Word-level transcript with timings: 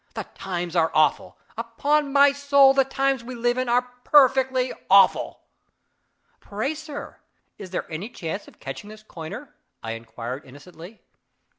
The 0.15 0.23
times 0.33 0.75
are 0.75 0.89
awful 0.95 1.37
upon 1.55 2.11
my 2.11 2.31
soul, 2.31 2.73
the 2.73 2.83
times 2.83 3.23
we 3.23 3.35
live 3.35 3.59
in 3.59 3.69
are 3.69 3.83
perfectly 4.03 4.73
awful!" 4.89 5.41
"Pray, 6.39 6.73
sir, 6.73 7.19
is 7.59 7.69
there 7.69 7.85
any 7.87 8.09
chance 8.09 8.47
of 8.47 8.59
catching 8.59 8.89
this 8.89 9.03
coiner?" 9.03 9.53
I 9.83 9.91
inquired 9.91 10.43
innocently. 10.43 11.01